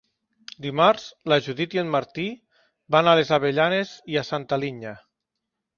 Dimarts 0.65 1.03
na 1.33 1.37
Judit 1.49 1.75
i 1.77 1.81
en 1.83 1.93
Martí 1.97 2.27
van 2.97 3.11
a 3.13 3.17
les 3.21 3.33
Avellanes 3.39 3.95
i 4.17 4.21
Santa 4.35 4.63
Linya. 4.65 5.01